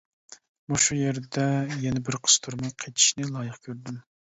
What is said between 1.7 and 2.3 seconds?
يەنە بىر